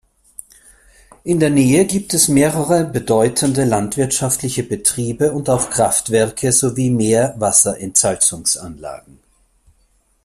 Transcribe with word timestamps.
In 1.23 1.39
der 1.39 1.51
Nähe 1.51 1.85
gibt 1.85 2.15
es 2.15 2.27
mehrere 2.27 2.85
bedeutende 2.85 3.65
landwirtschaftliche 3.65 4.63
Betriebe 4.63 5.31
und 5.31 5.47
auch 5.47 5.69
Kraftwerke 5.69 6.51
sowie 6.51 6.89
Meerwasserentsalzungsanlagen. 6.89 9.19